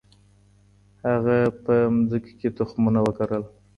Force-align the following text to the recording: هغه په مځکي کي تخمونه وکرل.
هغه 1.07 1.37
په 1.63 1.75
مځکي 1.95 2.33
کي 2.39 2.49
تخمونه 2.57 2.99
وکرل. 3.07 3.43